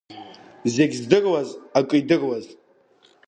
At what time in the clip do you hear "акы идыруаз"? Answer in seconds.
1.77-2.45